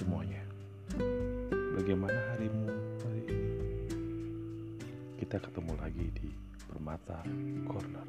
[0.00, 0.40] semuanya,
[1.76, 2.72] bagaimana harimu
[3.04, 3.52] hari ini?
[5.20, 6.32] Kita ketemu lagi di
[6.72, 7.20] Permata
[7.68, 8.08] Corner.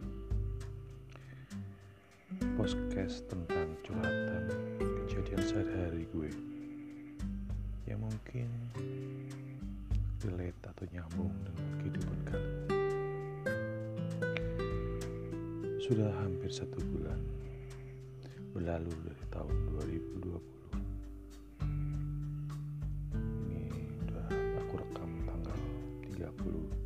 [2.56, 4.48] Podcast tentang curhatan
[5.04, 6.32] kejadian sehari-hari gue.
[7.84, 8.48] Yang mungkin
[10.24, 12.68] relate atau nyambung dengan kehidupan kalian.
[15.84, 17.20] Sudah hampir satu bulan
[18.56, 20.61] berlalu dari tahun 2020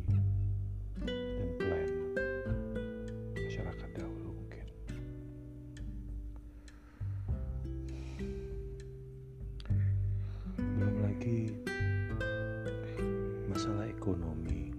[1.04, 1.90] dan plan
[3.36, 4.66] masyarakat dahulu mungkin.
[10.56, 11.52] Belum lagi
[13.52, 14.72] masalah ekonomi.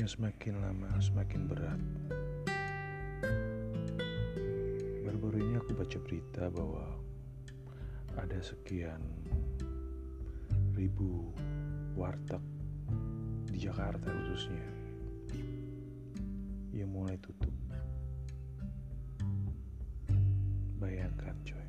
[0.00, 1.82] Yang semakin lama semakin berat.
[5.04, 6.88] Baru-baru ini aku baca berita bahwa
[8.16, 9.04] ada sekian
[10.78, 11.34] ribu
[11.98, 12.38] warteg
[13.50, 14.70] di Jakarta khususnya
[16.70, 17.50] yang mulai tutup.
[20.78, 21.66] Bayangkan coy.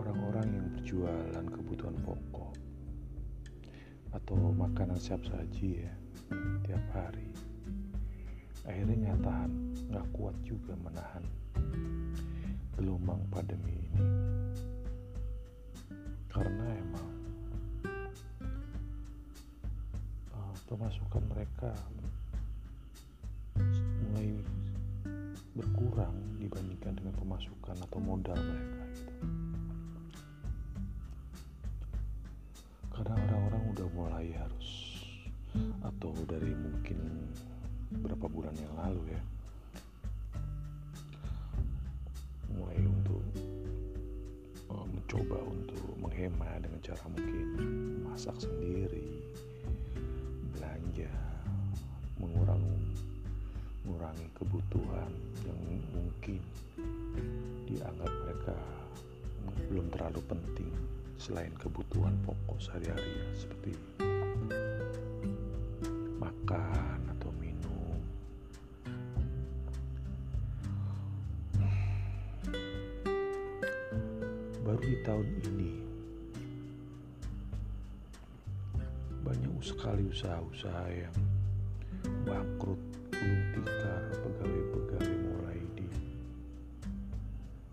[0.00, 2.56] Orang-orang yang berjualan kebutuhan pokok
[4.16, 5.92] atau makanan siap saji ya
[6.64, 7.28] tiap hari
[8.64, 9.52] akhirnya nggak tahan
[9.92, 11.24] nggak kuat juga menahan
[12.78, 14.33] gelombang pandemi ini
[16.34, 17.10] karena emang
[20.34, 21.70] uh, pemasukan mereka
[24.02, 24.34] mulai
[25.54, 29.14] berkurang dibandingkan dengan pemasukan atau modal mereka gitu.
[32.90, 34.70] karena orang-orang udah mulai harus
[35.86, 37.30] atau dari mungkin
[37.94, 39.22] beberapa bulan yang lalu ya
[42.58, 43.22] mulai untuk
[44.74, 45.38] uh, mencoba
[46.14, 47.46] menghemat dengan cara mungkin
[48.06, 49.18] masak sendiri
[50.54, 51.10] belanja
[52.22, 52.94] mengurangi
[53.82, 55.10] mengurangi kebutuhan
[55.42, 55.58] yang
[55.90, 56.38] mungkin
[57.66, 58.54] dianggap mereka
[59.66, 60.70] belum terlalu penting
[61.18, 63.74] selain kebutuhan pokok sehari-hari ya, seperti
[80.14, 81.16] usaha-usaha yang
[82.22, 82.78] bangkrut
[83.10, 85.90] gulung tikar pegawai-pegawai mulai di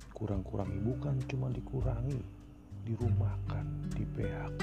[0.09, 2.17] kurang-kurangi bukan cuma dikurangi
[2.89, 4.61] dirumahkan di PHK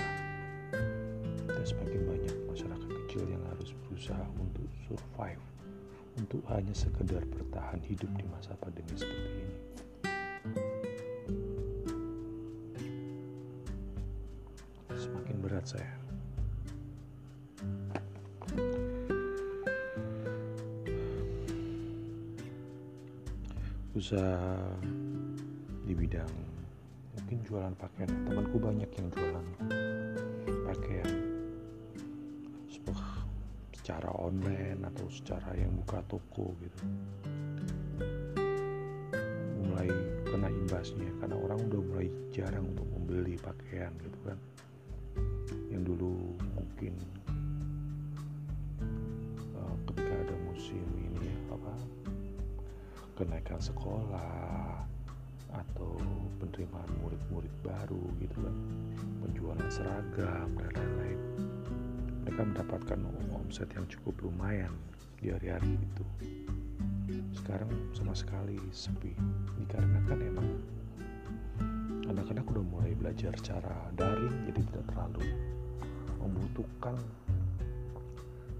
[1.47, 5.45] dan semakin banyak masyarakat kecil yang harus berusaha untuk survive
[6.19, 9.57] untuk hanya sekedar bertahan hidup di masa pandemi seperti ini.
[14.99, 15.98] Semakin berat saya
[24.09, 24.57] usaha
[25.85, 26.33] di bidang
[27.13, 28.09] mungkin jualan pakaian.
[28.25, 29.47] Temanku banyak yang jualan
[30.65, 31.13] pakaian.
[33.77, 36.85] Secara online atau secara yang buka toko gitu.
[39.69, 39.93] Mulai
[40.25, 44.41] kena imbasnya karena orang udah mulai jarang untuk membeli pakaian gitu kan.
[45.69, 46.97] Yang dulu mungkin
[49.53, 51.98] uh, ketika ada musim ini apa
[53.19, 54.87] kenaikan sekolah
[55.51, 55.99] atau
[56.39, 58.57] penerimaan murid-murid baru gitu kan.
[59.27, 61.21] Penjualan seragam dan lain-lain.
[62.23, 62.99] Mereka mendapatkan
[63.35, 64.71] omset yang cukup lumayan
[65.19, 66.05] di hari-hari itu.
[67.35, 69.11] Sekarang sama sekali sepi.
[69.67, 70.49] Dikarenakan emang
[72.07, 75.27] anak-anak udah mulai belajar cara daring jadi tidak terlalu
[76.23, 76.97] membutuhkan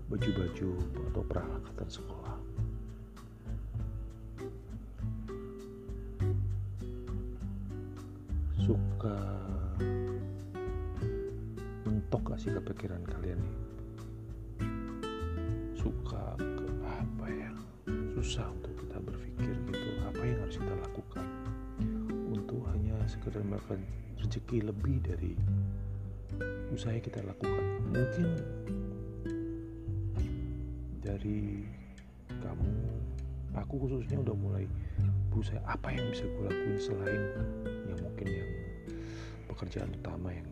[0.09, 0.71] baju-baju
[1.13, 2.48] atau peralatan sekolah
[8.99, 9.15] suka
[11.87, 13.57] mentok gak sih kepikiran kalian nih?
[15.79, 17.51] Suka ke apa ya?
[18.19, 19.89] Susah untuk kita berpikir gitu.
[20.03, 21.27] Apa yang harus kita lakukan
[22.27, 23.87] untuk hanya sekedar melakukan
[24.19, 25.39] rezeki lebih dari
[26.75, 27.63] usaha kita lakukan?
[27.95, 28.27] Mungkin
[30.99, 31.71] dari
[32.35, 32.75] kamu
[33.55, 34.67] aku khususnya udah mulai
[35.31, 37.23] berusaha apa yang bisa gue lakuin selain
[37.87, 38.58] yang mungkin yang
[39.59, 40.47] pekerjaan utama yang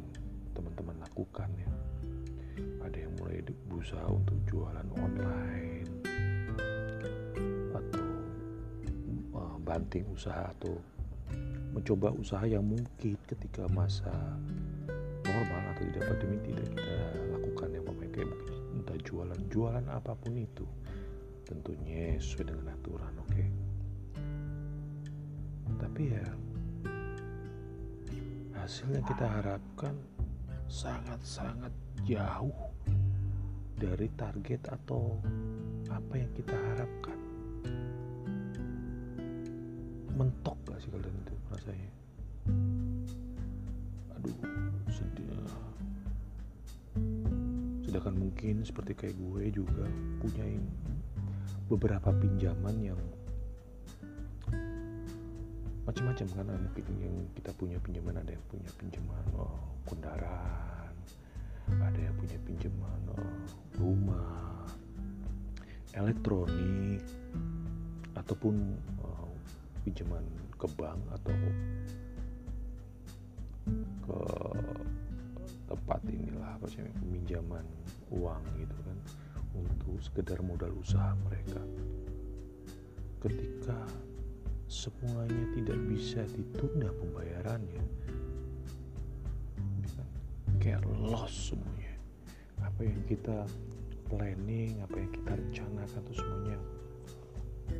[0.50, 1.70] teman-teman lakukan ya
[2.82, 3.38] ada yang mulai
[3.70, 5.86] berusaha untuk jualan online
[7.70, 8.06] atau
[9.30, 10.74] uh, banting usaha atau
[11.70, 14.10] mencoba usaha yang mungkin ketika masa
[15.22, 16.98] normal atau tidak pandemi tidak kita
[17.30, 18.28] lakukan yang kayak mungkin
[18.74, 20.66] entah jualan jualan apa pun itu
[21.46, 23.48] tentunya sesuai dengan aturan oke okay?
[25.78, 26.26] tapi ya
[28.66, 29.94] hasil yang kita harapkan
[30.66, 31.70] sangat-sangat
[32.02, 32.74] jauh
[33.78, 35.22] dari target atau
[35.86, 37.14] apa yang kita harapkan.
[40.18, 41.90] Mentok gak sih kalian itu rasanya?
[44.18, 44.34] Aduh
[44.90, 45.30] sedih.
[47.86, 49.86] Sedangkan mungkin seperti kayak gue juga
[50.18, 50.42] punya
[51.70, 52.98] beberapa pinjaman yang
[55.86, 59.54] macam-macam kan mungkin yang kita punya pinjaman ada yang punya pinjaman oh,
[59.86, 60.94] kendaraan
[61.78, 63.38] ada yang punya pinjaman oh,
[63.78, 64.66] rumah
[65.94, 67.00] elektronik
[68.18, 68.74] ataupun
[69.06, 69.30] oh,
[69.86, 70.26] pinjaman
[70.58, 71.34] ke bank atau
[74.06, 74.20] ke
[75.66, 77.66] tempat inilah apa sih peminjaman
[78.14, 78.98] uang gitu kan
[79.56, 81.62] untuk sekedar modal usaha mereka.
[83.18, 83.78] Ketika
[84.66, 87.84] semuanya tidak bisa ditunda pembayarannya.
[90.58, 91.94] Kayak loss semuanya.
[92.62, 93.46] Apa yang kita
[94.06, 96.58] planning apa yang kita rencanakan tuh semuanya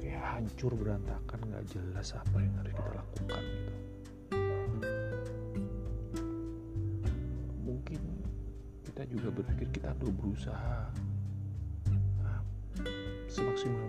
[0.02, 3.74] kayak hancur berantakan nggak jelas apa yang harus kita lakukan gitu.
[7.62, 8.00] Mungkin
[8.90, 10.90] kita juga berpikir kita perlu berusaha
[12.22, 12.40] nah,
[13.30, 13.86] semaksimal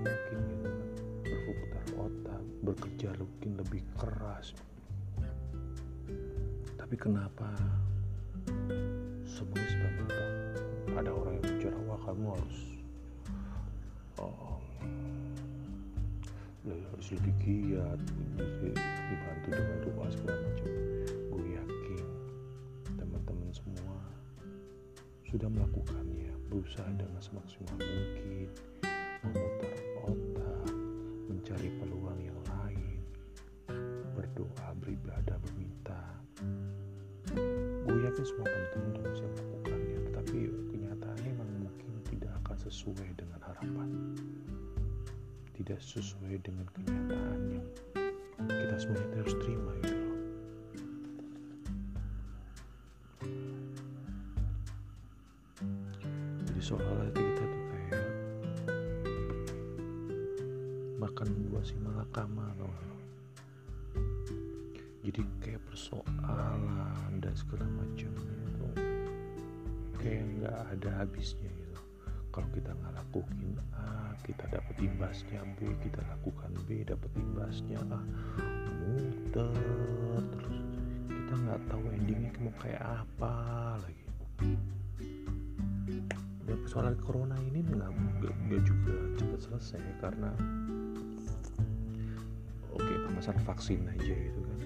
[2.68, 4.52] bekerja mungkin lebih keras.
[6.76, 7.48] Tapi kenapa
[9.24, 10.32] semuanya sebab mentok
[11.00, 12.60] ada orang yang bicara wah kamu harus
[14.20, 14.60] oh,
[16.68, 18.00] harus lebih giat
[18.36, 20.72] dibantu dengan doa segala macam.
[21.32, 22.06] Gue yakin
[23.00, 23.96] teman-teman semua
[25.28, 28.48] sudah melakukannya berusaha dengan semaksimal mungkin
[29.28, 29.67] memutar
[38.28, 39.98] semua teman-teman sudah bisa melakukannya.
[40.12, 40.38] Tetapi
[40.76, 43.90] kenyataannya memang mungkin tidak akan sesuai dengan harapan.
[45.56, 47.66] Tidak sesuai dengan kenyataan yang
[48.46, 50.07] kita semuanya harus terima gitu
[70.08, 71.84] kayak nggak ada habisnya gitu.
[72.32, 78.00] Kalau kita nggak lakuin A kita dapat imbasnya B kita lakukan B dapat imbasnya A
[78.88, 79.52] muter
[80.32, 80.60] terus.
[81.12, 83.36] Kita nggak tahu endingnya mau kayak apa
[83.84, 84.08] lagi.
[86.48, 87.92] Dan persoalan corona ini nggak
[88.64, 90.32] juga cepat selesai karena
[92.72, 92.96] oke okay,
[93.44, 94.60] vaksin aja gitu kan.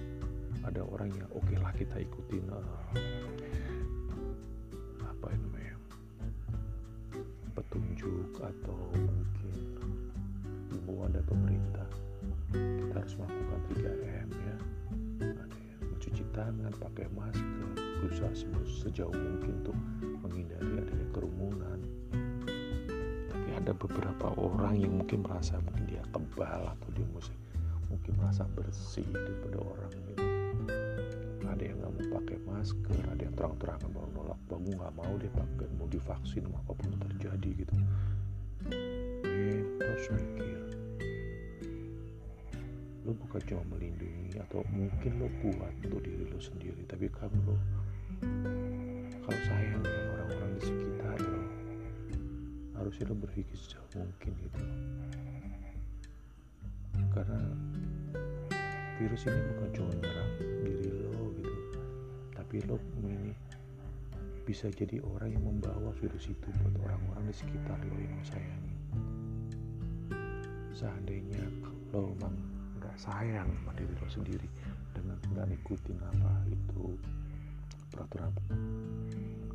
[0.62, 2.86] Ada orang yang oke okay lah kita ikutin uh,
[8.42, 9.54] atau mungkin
[10.74, 11.88] himbauan dari pemerintah
[12.52, 14.56] kita harus melakukan 3M ya.
[15.22, 17.70] Ada yang mencuci tangan pakai masker
[18.02, 18.32] berusaha
[18.66, 19.76] sejauh mungkin untuk
[20.26, 21.78] menghindari adanya kerumunan.
[23.30, 27.36] Tapi ada beberapa orang yang mungkin merasa mungkin dia kebal atau dia mesti
[27.88, 30.24] mungkin merasa bersih daripada orang gitu.
[31.46, 35.28] Ada yang nggak mau pakai masker ada yang terang-terangan mau nolak bangu nggak mau dia
[35.36, 37.76] pakai mau divaksin apa pun terjadi gitu
[38.70, 40.60] eh harus mikir
[43.02, 47.56] lo bukan cuma melindungi atau mungkin lo kuat untuk diri lo sendiri tapi kamu lo
[49.22, 51.42] kalau sayang dengan orang-orang di sekitar lo
[52.78, 54.62] harusnya lo berpikir sejauh mungkin gitu.
[57.14, 57.38] Karena
[59.02, 60.30] virus ini bukan cuma menyerang
[60.62, 61.58] diri lo gitu
[62.36, 62.76] tapi lo
[64.52, 68.74] bisa jadi orang yang membawa virus itu buat orang-orang di sekitar lo yang lo sayangi
[70.76, 71.40] seandainya
[71.88, 72.36] lo memang
[72.76, 74.44] nggak sayang sama diri lo sendiri
[74.92, 76.84] dengan nggak ikutin apa itu
[77.96, 78.28] peraturan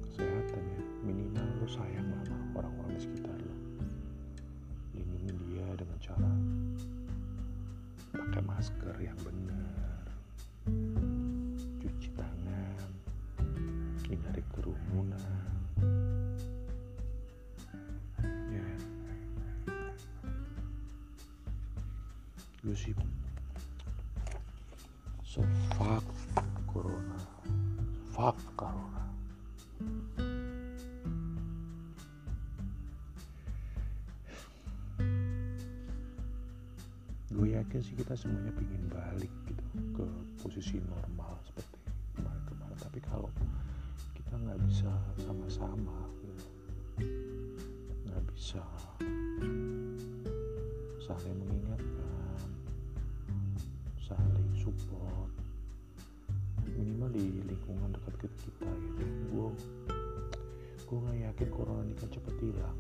[0.02, 3.56] kesehatan ya minimal lo sayang sama orang-orang di sekitar lo.
[4.98, 6.32] Lindungi dia dengan cara
[8.18, 9.87] pakai masker yang benar
[22.74, 22.96] sih
[25.24, 25.46] so
[25.78, 26.04] fuck
[26.78, 27.20] corona.
[28.14, 29.04] Fuck corona.
[37.34, 40.06] Gue yakin sih kita semuanya pingin balik gitu ke
[40.42, 41.78] posisi normal seperti
[42.18, 42.78] kemarin-kemarin.
[42.82, 43.30] Tapi kalau
[44.18, 44.90] kita nggak bisa
[45.22, 45.98] sama-sama
[48.10, 48.62] nggak bisa
[51.06, 52.27] saling mengingatkan
[54.76, 55.32] support.
[56.68, 59.04] Minimal di lingkungan dekat kita gitu.
[59.32, 59.48] Gue
[60.88, 62.78] gue nggak yakin corona ini kan cepet hilang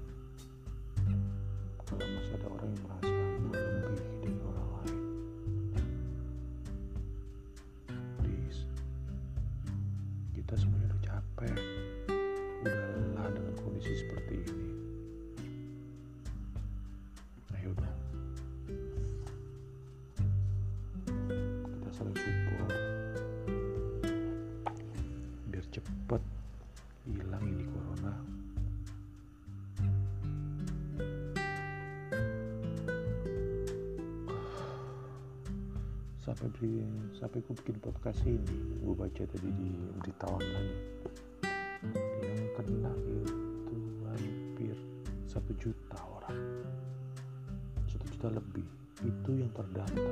[36.27, 36.83] sampai beri
[37.15, 38.43] sampai gue bikin podcast ini.
[38.83, 40.71] Gue baca tadi di berita online
[42.19, 44.75] yang kena itu hampir
[45.23, 46.35] satu juta orang.
[47.87, 48.67] Satu juta lebih.
[49.07, 50.11] Itu yang terdata.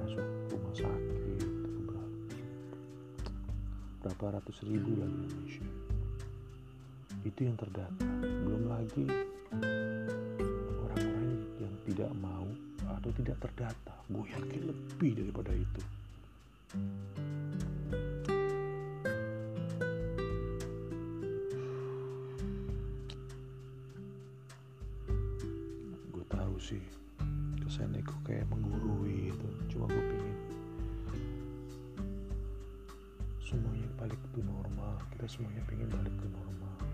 [0.00, 1.44] Masuk rumah sakit
[1.84, 2.00] berapa,
[4.00, 5.68] berapa ratus ribu lagi Indonesia.
[7.28, 8.08] Itu yang terdata.
[8.48, 9.04] Belum lagi
[13.10, 13.94] atau tidak terdata.
[14.06, 15.82] Gue yakin lebih daripada itu.
[26.14, 26.82] Gue tahu sih
[27.66, 29.48] kesannya gue kayak menggurui itu.
[29.74, 30.38] Cuma gue pingin
[33.42, 34.94] semuanya balik ke normal.
[35.18, 36.89] Kita semuanya pengen balik ke normal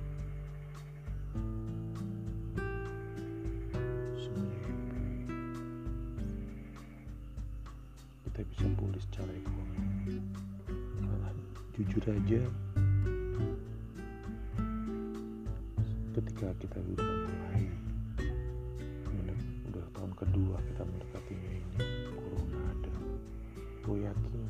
[11.86, 12.42] jujur aja.
[16.18, 17.64] Ketika kita udah mulai
[19.70, 21.62] udah tahun kedua kita mendekati ini
[22.10, 22.94] corona ada.
[23.86, 24.44] Gue yakin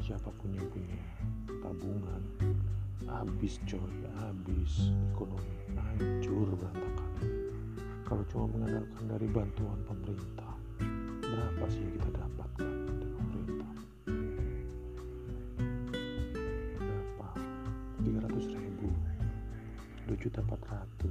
[0.00, 1.04] siapa pun yang punya
[1.60, 2.22] tabungan
[3.04, 7.12] habis coy habis ekonomi hancur berantakan.
[8.08, 10.56] Kalau cuma mengandalkan dari bantuan pemerintah
[11.20, 12.47] berapa sih yang kita dapatkan
[20.28, 21.08] juta 400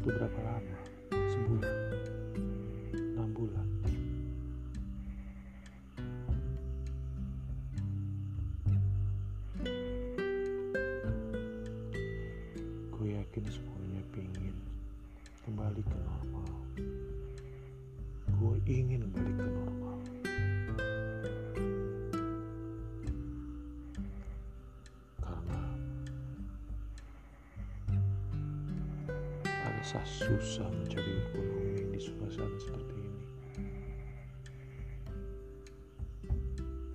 [0.00, 0.78] itu berapa lama?
[1.12, 1.75] Sebulan
[29.86, 33.22] agak susah mencari ekonomi di suasana seperti ini.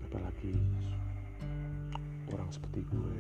[0.04, 0.52] Apalagi
[2.36, 3.16] orang seperti gue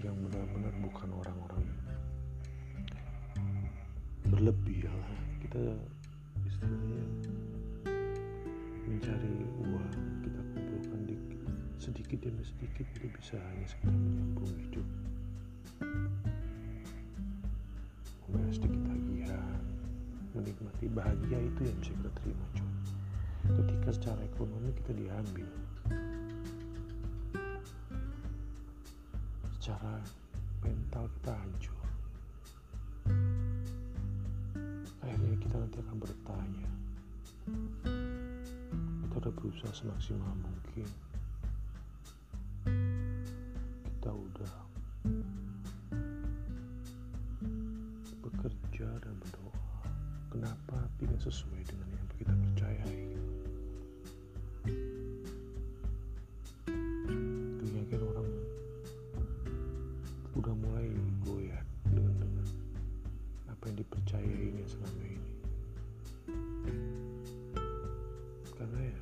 [0.00, 1.64] yang benar-benar bukan orang-orang
[4.24, 5.12] berlebih lah
[5.44, 5.76] kita
[6.48, 7.04] istilahnya
[8.88, 9.92] mencari uang
[10.24, 11.40] kita kumpulkan dikit
[11.76, 14.88] sedikit demi sedikit itu bisa hanya sekedar menyambung hidup
[20.74, 22.72] menikmati bahagia itu yang bisa kita terima cuy.
[23.44, 25.50] Ketika secara ekonomi kita diambil.
[29.60, 29.94] Secara
[30.64, 31.78] mental kita hancur.
[35.04, 36.70] Akhirnya kita nanti akan bertanya.
[39.04, 40.88] Kita udah berusaha semaksimal mungkin.
[43.84, 44.54] Kita udah
[48.24, 49.43] bekerja dan berdoa
[50.34, 53.06] kenapa tidak sesuai dengan yang kita percayai?
[57.70, 58.28] Yakin orang
[60.34, 60.90] udah mulai
[61.22, 62.46] goyah dengan dengan
[63.46, 65.30] apa yang dipercayainya selama ini.
[68.58, 68.98] Karena ya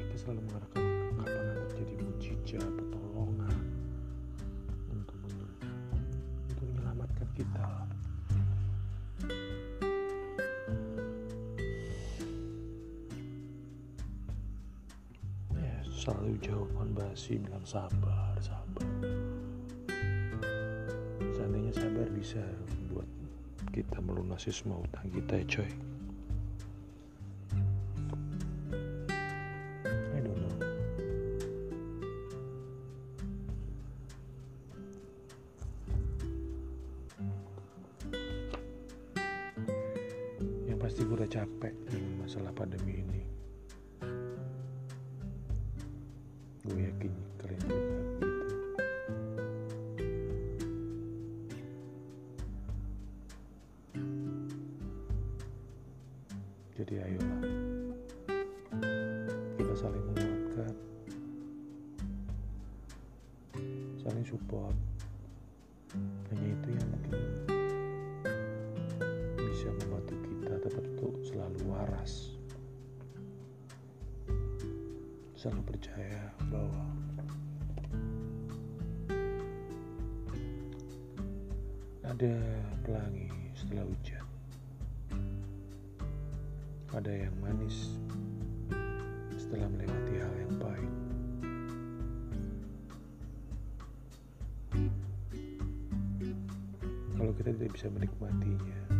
[0.00, 0.69] kita selalu mengarahkan
[16.40, 18.88] jawaban basi bilang sabar sabar.
[21.36, 22.42] Seandainya sabar bisa
[22.90, 23.06] buat
[23.70, 25.89] kita melunasi semua utang kita ya coy
[56.80, 57.40] jadi ayolah.
[59.60, 60.72] Kita saling menguatkan.
[64.00, 64.72] Saling support.
[66.32, 67.20] Hanya itu yang mungkin
[69.36, 72.32] bisa membantu kita tetap untuk selalu waras.
[75.36, 76.84] Selalu percaya bahwa
[82.08, 82.34] ada
[82.88, 84.19] pelangi setelah hujan
[86.90, 87.94] ada yang manis
[89.38, 90.94] setelah melewati hal yang pahit.
[97.14, 98.99] Kalau kita tidak bisa menikmatinya